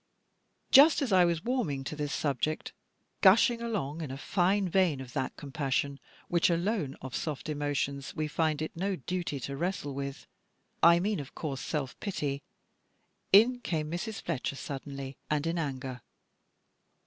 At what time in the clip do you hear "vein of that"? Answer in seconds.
4.67-5.37